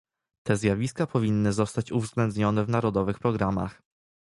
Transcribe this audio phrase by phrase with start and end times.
[0.43, 3.81] Te zjawiska powinny zostać uwzględnione w narodowych programach